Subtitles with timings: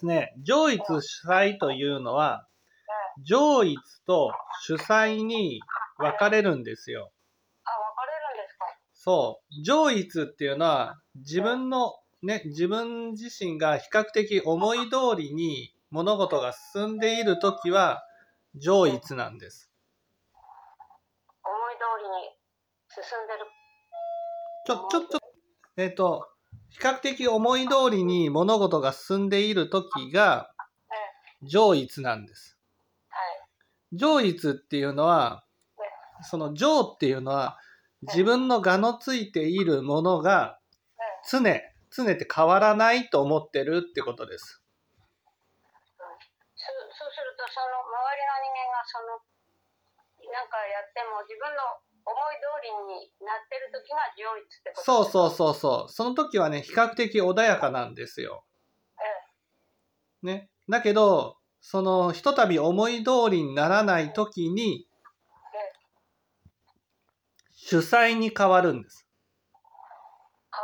[0.00, 2.46] すね、上一主催というのは、
[3.22, 5.60] 上一と主催に
[5.98, 7.12] 分かれるんですよ。
[7.64, 8.64] あ、分かれるんですか？
[8.94, 9.62] そう。
[9.62, 18.02] 上一っていうのは、自分の、ね、自分自身が比較的思い通りに物事が進んでいるときは、
[18.54, 19.70] 上一なんです。
[21.44, 22.36] 思い通りに
[22.88, 23.46] 進んでる。
[24.66, 25.18] ちょ、ちょ、ちょ、
[25.76, 26.26] えっ、と、
[26.70, 30.50] 比較的思い通りに物事が進んでいるときが、
[31.42, 32.58] 上一なんです。
[33.08, 33.18] は
[33.92, 33.96] い。
[33.96, 35.44] 上一っていうのは、
[36.22, 37.58] その上っていうのは、
[38.02, 40.58] 自分の我のついているものが
[41.28, 41.40] 常、
[41.90, 44.62] 常って変わらないと思ってるってことです。
[46.56, 49.20] そそうすると、その周りの人間がその、
[50.32, 55.30] なんかやっても自分の思い通りになってる時が上一ってことそうそうう。
[55.30, 55.92] そうそう。
[55.92, 58.44] その時はね、比較的穏やかなんですよ。
[60.22, 60.50] えね。
[60.68, 64.86] だけど、その、ひとたび思い通りにならない時に、
[67.54, 69.06] 主催に変わるんです。
[70.50, 70.56] あ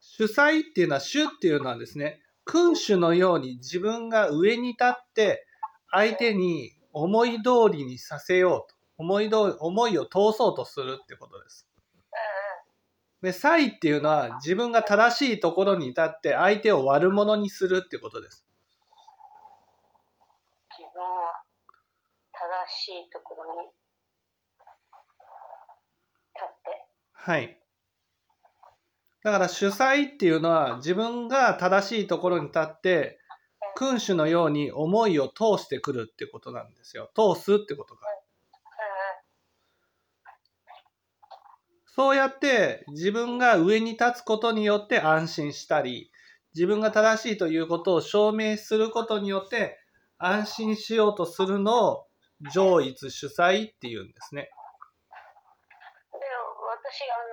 [0.00, 5.46] 主催っていうのは、主っていうのはですね、君主のように自分が上に立って、
[5.90, 8.79] 相手に思い通りにさせようと。
[9.00, 11.66] 思い通り、思いを通そうとするってことです。
[13.22, 18.44] で、才っていうのは自分が正しいところに立って相手を悪者にするってことです。
[20.78, 21.42] え自分は
[22.32, 22.40] 正
[22.74, 23.68] しいところに
[26.34, 26.86] 立って。
[27.12, 27.58] はい。
[29.22, 33.18] だから主催っていうのは自分が正しいところに立って
[33.76, 37.10] 君主のように思いを通してくるってことなんですよ。
[37.14, 38.02] 通すってことが。
[38.08, 38.20] え
[41.94, 46.10] そうやって自分が上に立つことによって安心したり、
[46.54, 49.78] 自分が正しいということを証明することによって
[50.18, 52.06] 安心しようとするのを
[52.52, 54.42] 上一主催っていうんですね。
[54.42, 57.29] で、私、あ、